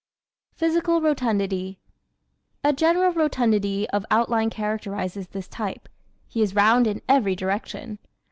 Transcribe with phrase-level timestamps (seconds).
[0.55, 1.79] Physical Rotundity¶
[2.67, 5.87] A general rotundity of outline characterizes this type.
[6.27, 7.99] He is round in every direction.